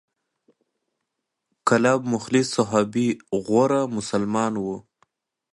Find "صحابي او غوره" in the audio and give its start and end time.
2.55-3.81